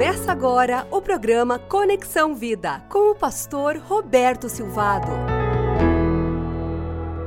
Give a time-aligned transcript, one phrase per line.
[0.00, 5.08] Começa agora o programa Conexão Vida com o pastor Roberto Silvado.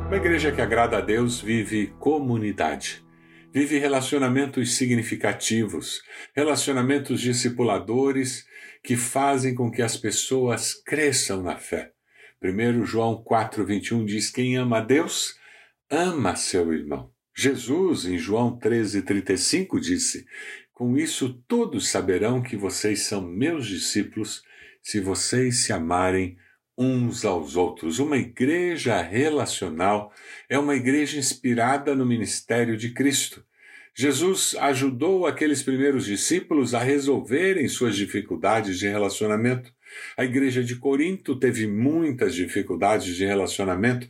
[0.07, 3.05] Uma igreja que agrada a Deus vive comunidade.
[3.53, 6.01] Vive relacionamentos significativos,
[6.35, 8.43] relacionamentos discipuladores
[8.83, 11.91] que fazem com que as pessoas cresçam na fé.
[12.43, 15.35] 1 João 4,21 diz: Quem ama a Deus,
[15.91, 17.13] ama seu irmão.
[17.35, 20.25] Jesus, em João 13,35, disse:
[20.83, 24.43] Com isso todos saberão que vocês são meus discípulos,
[24.81, 26.37] se vocês se amarem
[26.77, 27.99] uns aos outros.
[27.99, 30.11] Uma igreja relacional
[30.49, 33.45] é uma igreja inspirada no ministério de Cristo.
[33.95, 39.71] Jesus ajudou aqueles primeiros discípulos a resolverem suas dificuldades de relacionamento.
[40.17, 44.05] A igreja de Corinto teve muitas dificuldades de relacionamento.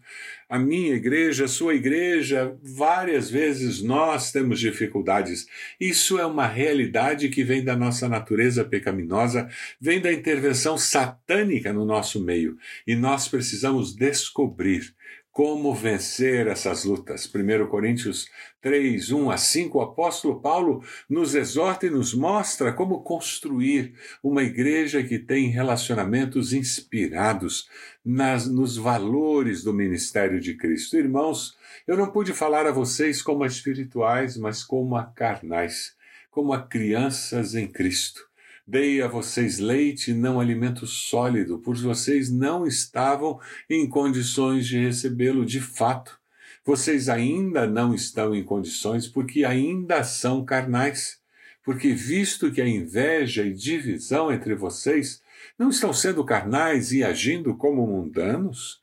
[0.53, 5.47] A minha igreja, a sua igreja, várias vezes nós temos dificuldades.
[5.79, 9.49] Isso é uma realidade que vem da nossa natureza pecaminosa,
[9.81, 12.55] vem da intervenção satânica no nosso meio.
[12.85, 14.93] E nós precisamos descobrir
[15.33, 17.25] como vencer essas lutas.
[17.25, 18.29] 1 Coríntios
[18.61, 24.43] 3, 1 a 5, o apóstolo Paulo nos exorta e nos mostra como construir uma
[24.43, 27.67] igreja que tem relacionamentos inspirados
[28.05, 30.97] nas, nos valores do ministério de Cristo.
[30.97, 35.95] Irmãos, eu não pude falar a vocês como a espirituais, mas como a carnais,
[36.29, 38.21] como a crianças em Cristo.
[38.65, 43.37] Dei a vocês leite e não alimento sólido, pois vocês não estavam
[43.69, 46.17] em condições de recebê-lo de fato.
[46.65, 51.21] Vocês ainda não estão em condições porque ainda são carnais.
[51.61, 55.21] Porque, visto que a inveja e divisão entre vocês
[55.59, 58.81] não estão sendo carnais e agindo como mundanos?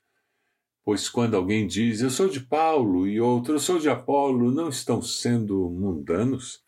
[0.84, 4.68] Pois quando alguém diz eu sou de Paulo e outro eu sou de Apolo, não
[4.68, 6.62] estão sendo mundanos?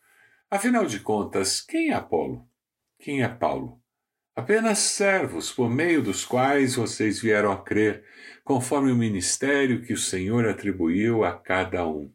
[0.49, 2.47] Afinal de contas, quem é Apolo?
[3.03, 3.81] Quem é Paulo?
[4.33, 8.01] Apenas servos por meio dos quais vocês vieram a crer,
[8.45, 12.09] conforme o ministério que o Senhor atribuiu a cada um.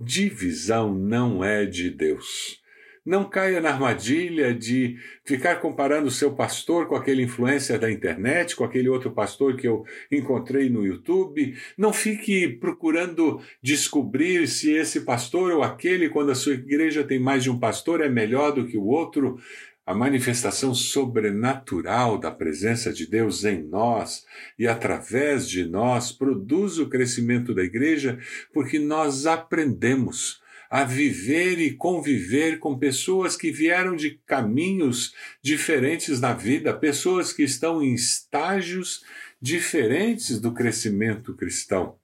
[0.00, 2.62] Divisão não é de Deus.
[3.04, 8.54] Não caia na armadilha de ficar comparando o seu pastor com aquele influencer da internet,
[8.54, 11.54] com aquele outro pastor que eu encontrei no YouTube.
[11.76, 17.42] Não fique procurando descobrir se esse pastor ou aquele, quando a sua igreja tem mais
[17.42, 19.36] de um pastor, é melhor do que o outro
[19.84, 24.24] a manifestação sobrenatural da presença de Deus em nós
[24.58, 28.18] e através de nós produz o crescimento da igreja
[28.52, 36.32] porque nós aprendemos a viver e conviver com pessoas que vieram de caminhos diferentes na
[36.32, 39.04] vida, pessoas que estão em estágios
[39.40, 41.98] diferentes do crescimento cristão.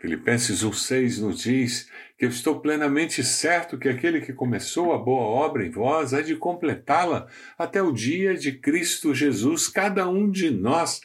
[0.00, 5.22] Filipenses 1,6 nos diz que eu estou plenamente certo que aquele que começou a boa
[5.22, 7.26] obra em vós há de completá-la
[7.58, 9.66] até o dia de Cristo Jesus.
[9.66, 11.00] Cada um de nós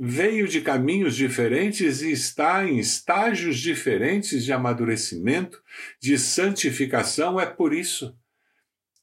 [0.00, 5.62] veio de caminhos diferentes e está em estágios diferentes de amadurecimento,
[6.00, 7.38] de santificação.
[7.38, 8.16] É por isso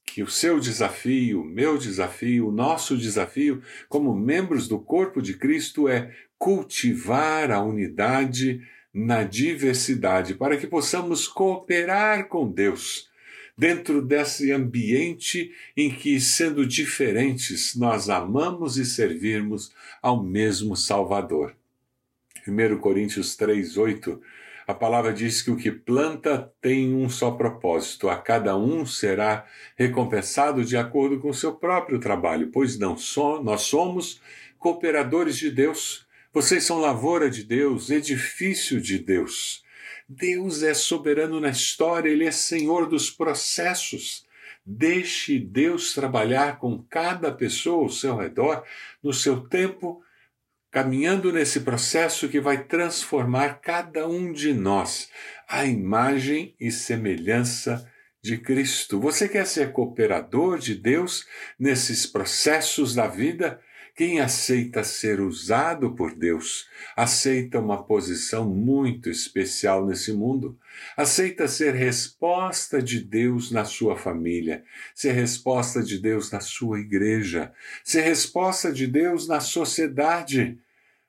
[0.04, 5.34] que o seu desafio, o meu desafio, o nosso desafio como membros do corpo de
[5.34, 8.60] Cristo é cultivar a unidade
[8.92, 13.08] na diversidade, para que possamos cooperar com Deus
[13.56, 21.54] dentro desse ambiente em que, sendo diferentes, nós amamos e servirmos ao mesmo Salvador.
[22.48, 24.20] 1 Coríntios 3, 8,
[24.66, 29.44] a palavra diz que o que planta tem um só propósito, a cada um será
[29.76, 34.22] recompensado de acordo com o seu próprio trabalho, pois não só nós somos
[34.58, 39.64] cooperadores de Deus vocês são lavoura de Deus, edifício de Deus.
[40.08, 44.24] Deus é soberano na história, Ele é senhor dos processos.
[44.64, 48.64] Deixe Deus trabalhar com cada pessoa ao seu redor,
[49.02, 50.02] no seu tempo,
[50.70, 55.10] caminhando nesse processo que vai transformar cada um de nós
[55.48, 57.90] à imagem e semelhança
[58.22, 59.00] de Cristo.
[59.00, 61.26] Você quer ser cooperador de Deus
[61.58, 63.60] nesses processos da vida?
[63.94, 70.58] Quem aceita ser usado por Deus, aceita uma posição muito especial nesse mundo,
[70.96, 74.64] aceita ser resposta de Deus na sua família,
[74.94, 77.52] ser resposta de Deus na sua igreja,
[77.84, 80.58] ser resposta de Deus na sociedade.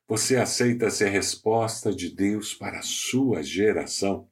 [0.08, 4.28] Você aceita ser resposta de Deus para a sua geração.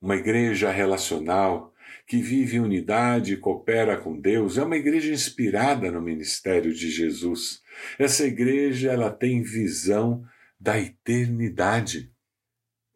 [0.00, 1.74] Uma igreja relacional,
[2.06, 6.88] que vive em unidade e coopera com Deus, é uma igreja inspirada no ministério de
[6.88, 7.60] Jesus.
[7.98, 10.24] Essa igreja ela tem visão
[10.58, 12.10] da eternidade.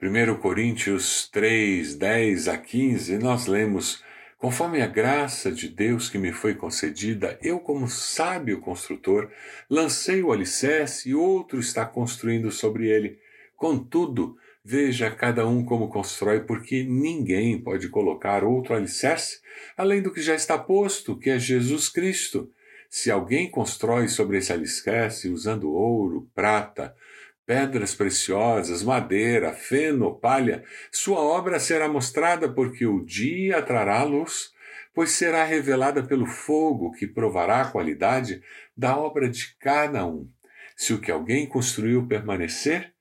[0.00, 4.02] 1 Coríntios 3, 10 a 15, nós lemos:
[4.38, 9.30] Conforme a graça de Deus que me foi concedida, eu, como sábio construtor,
[9.68, 13.18] lancei o alicerce e outro está construindo sobre ele.
[13.56, 19.40] Contudo, veja cada um como constrói, porque ninguém pode colocar outro alicerce
[19.76, 22.50] além do que já está posto, que é Jesus Cristo.
[22.88, 26.94] Se alguém constrói sobre esse alicerce usando ouro, prata,
[27.46, 34.52] pedras preciosas, madeira, feno, palha, sua obra será mostrada porque o dia trará luz,
[34.94, 38.42] pois será revelada pelo fogo que provará a qualidade
[38.76, 40.28] da obra de cada um.
[40.76, 42.92] Se o que alguém construiu permanecer,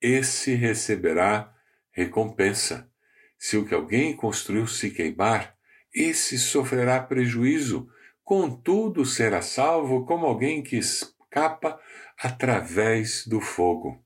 [0.00, 1.52] esse receberá
[1.90, 2.90] recompensa.
[3.38, 5.56] Se o que alguém construiu se queimar,
[5.94, 7.88] esse sofrerá prejuízo,
[8.22, 11.78] contudo será salvo como alguém que escapa
[12.18, 14.04] através do fogo.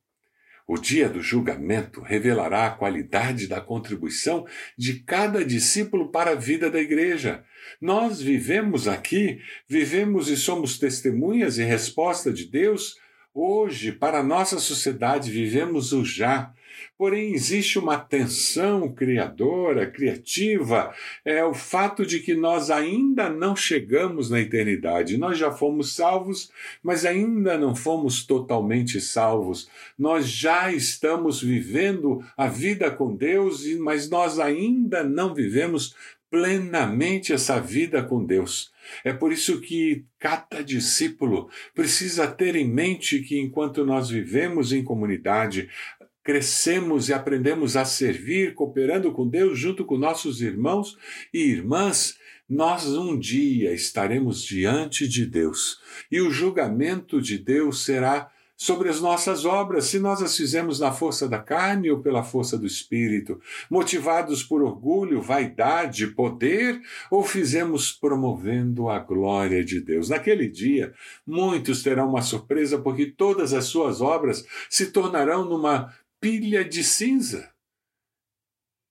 [0.67, 4.47] O dia do julgamento revelará a qualidade da contribuição
[4.79, 7.45] de cada discípulo para a vida da igreja.
[7.79, 12.97] Nós vivemos aqui, vivemos e somos testemunhas e resposta de Deus
[13.37, 16.53] Hoje, para nossa sociedade, vivemos o já.
[16.97, 20.95] Porém, existe uma tensão criadora, criativa,
[21.25, 25.17] é o fato de que nós ainda não chegamos na eternidade.
[25.17, 29.69] Nós já fomos salvos, mas ainda não fomos totalmente salvos.
[29.99, 35.97] Nós já estamos vivendo a vida com Deus, mas nós ainda não vivemos
[36.35, 38.73] plenamente essa vida com Deus.
[39.05, 44.83] É por isso que cada discípulo precisa ter em mente que enquanto nós vivemos em
[44.83, 45.69] comunidade,
[46.25, 50.99] crescemos e aprendemos a servir, cooperando com Deus junto com nossos irmãos
[51.33, 55.79] e irmãs, nós um dia estaremos diante de Deus
[56.11, 60.93] e o julgamento de Deus será sobre as nossas obras, se nós as fizemos na
[60.93, 66.81] força da carne ou pela força do espírito, motivados por orgulho, vaidade, poder,
[67.11, 70.09] ou fizemos promovendo a glória de Deus.
[70.09, 70.95] Naquele dia,
[71.27, 77.51] muitos terão uma surpresa porque todas as suas obras se tornarão numa pilha de cinza.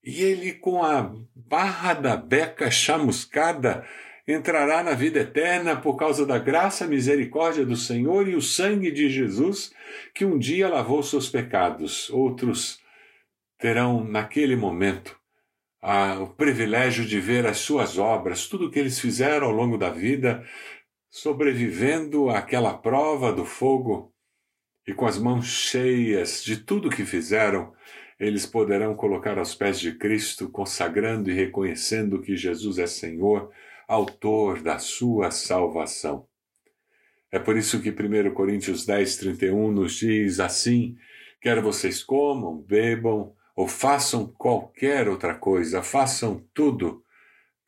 [0.03, 3.87] E ele, com a barra da beca chamuscada,
[4.27, 8.91] entrará na vida eterna por causa da graça e misericórdia do Senhor e o sangue
[8.91, 9.73] de Jesus,
[10.13, 12.09] que um dia lavou seus pecados.
[12.09, 12.79] Outros
[13.57, 15.17] terão, naquele momento,
[15.81, 19.77] a, o privilégio de ver as suas obras, tudo o que eles fizeram ao longo
[19.77, 20.45] da vida,
[21.09, 24.11] sobrevivendo àquela prova do fogo,
[24.87, 27.73] e com as mãos cheias de tudo que fizeram,
[28.19, 33.51] eles poderão colocar aos pés de Cristo, consagrando e reconhecendo que Jesus é Senhor
[33.87, 36.27] autor da sua salvação.
[37.31, 40.95] É por isso que 1 Coríntios 10, 31 nos diz assim:
[41.41, 47.03] quer vocês comam, bebam ou façam qualquer outra coisa, façam tudo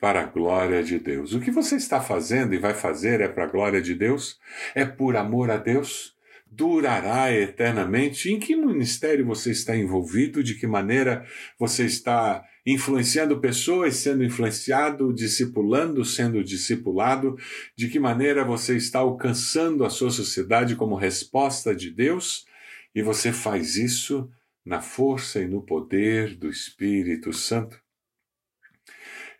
[0.00, 1.32] para a glória de Deus.
[1.32, 4.38] O que você está fazendo e vai fazer é para a glória de Deus?
[4.74, 6.14] É por amor a Deus?
[6.46, 8.30] Durará eternamente?
[8.30, 10.44] Em que ministério você está envolvido?
[10.44, 11.26] De que maneira
[11.58, 17.38] você está influenciando pessoas, sendo influenciado, discipulando, sendo discipulado,
[17.76, 22.44] de que maneira você está alcançando a sua sociedade como resposta de Deus,
[22.92, 24.28] e você faz isso
[24.64, 27.80] na força e no poder do Espírito Santo.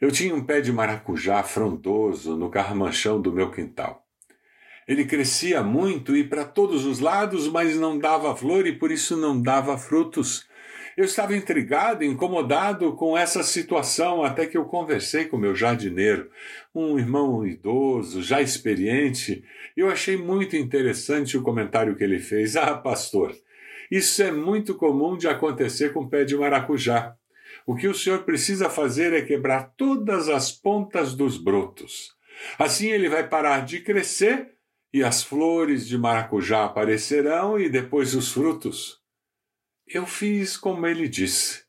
[0.00, 4.06] Eu tinha um pé de maracujá frondoso no carramanchão do meu quintal.
[4.87, 9.16] Ele crescia muito e para todos os lados, mas não dava flor e por isso
[9.16, 10.45] não dava frutos.
[10.96, 16.30] Eu estava intrigado, incomodado com essa situação até que eu conversei com meu jardineiro,
[16.74, 19.44] um irmão idoso, já experiente.
[19.76, 22.56] Eu achei muito interessante o comentário que ele fez.
[22.56, 23.36] Ah, pastor,
[23.90, 27.14] isso é muito comum de acontecer com pé de maracujá.
[27.66, 32.14] O que o senhor precisa fazer é quebrar todas as pontas dos brotos.
[32.58, 34.52] Assim ele vai parar de crescer
[34.94, 39.04] e as flores de maracujá aparecerão e depois os frutos.
[39.87, 41.64] Eu fiz como ele disse.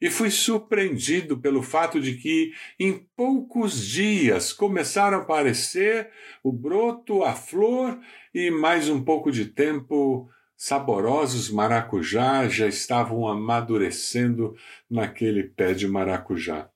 [0.00, 6.10] E fui surpreendido pelo fato de que, em poucos dias, começaram a aparecer
[6.42, 8.00] o broto, a flor
[8.34, 14.56] e, mais um pouco de tempo, saborosos maracujá já estavam amadurecendo
[14.90, 16.68] naquele pé de maracujá.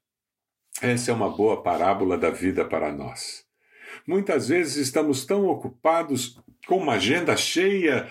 [0.80, 3.44] Essa é uma boa parábola da vida para nós.
[4.06, 8.08] Muitas vezes estamos tão ocupados com uma agenda cheia,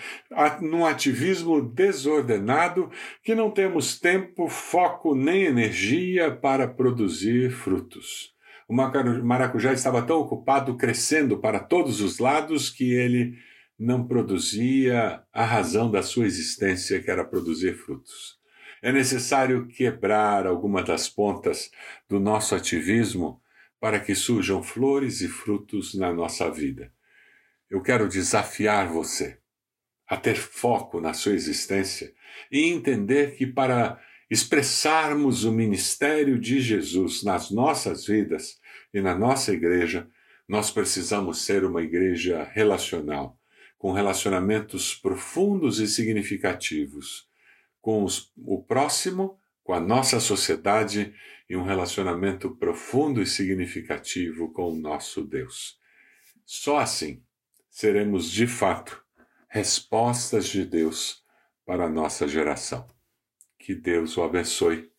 [0.62, 2.90] num ativismo desordenado,
[3.22, 8.34] que não temos tempo, foco nem energia para produzir frutos.
[8.68, 13.38] O maracujá estava tão ocupado crescendo para todos os lados que ele
[13.78, 18.38] não produzia a razão da sua existência, que era produzir frutos.
[18.82, 21.70] É necessário quebrar alguma das pontas
[22.10, 23.42] do nosso ativismo
[23.80, 26.92] para que surjam flores e frutos na nossa vida.
[27.70, 29.40] Eu quero desafiar você
[30.08, 32.14] a ter foco na sua existência
[32.52, 38.60] e entender que para expressarmos o ministério de Jesus nas nossas vidas
[38.94, 40.08] e na nossa igreja,
[40.48, 43.40] nós precisamos ser uma igreja relacional,
[43.78, 47.28] com relacionamentos profundos e significativos
[47.82, 51.14] com os, o próximo, com a nossa sociedade
[51.50, 55.80] e um relacionamento profundo e significativo com o nosso Deus.
[56.46, 57.24] Só assim
[57.76, 59.04] seremos de fato
[59.50, 61.22] respostas de Deus
[61.66, 62.88] para a nossa geração.
[63.60, 64.90] Que Deus o abençoe.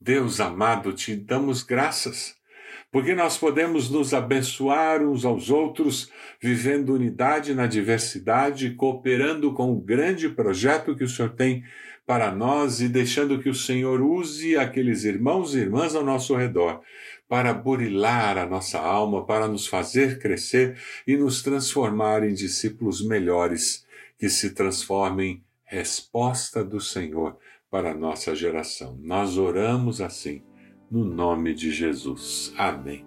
[0.00, 2.34] Deus amado, te damos graças,
[2.90, 6.10] porque nós podemos nos abençoar uns aos outros,
[6.42, 11.62] vivendo unidade na diversidade, cooperando com o grande projeto que o Senhor tem
[12.06, 16.82] para nós e deixando que o Senhor use aqueles irmãos e irmãs ao nosso redor
[17.28, 23.86] para burilar a nossa alma, para nos fazer crescer e nos transformar em discípulos melhores
[24.18, 27.36] que se transformem resposta do Senhor
[27.70, 28.98] para a nossa geração.
[29.02, 30.42] Nós oramos assim,
[30.90, 32.52] no nome de Jesus.
[32.56, 33.04] Amém.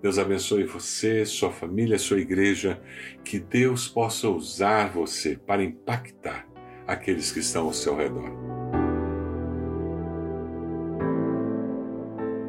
[0.00, 2.80] Deus abençoe você, sua família, sua igreja,
[3.24, 6.55] que Deus possa usar você para impactar
[6.86, 8.30] aqueles que estão ao seu redor.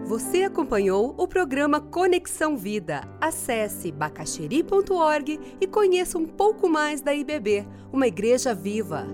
[0.06, 3.01] Você acompanhou o programa Conexão Vida.
[3.20, 9.06] Acesse bacacheri.org e conheça um pouco mais da IBB, uma igreja viva.